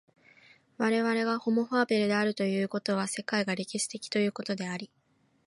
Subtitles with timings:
[0.79, 4.89] 我々がホモ・ファーベルであるということは、世界が歴史的ということであり、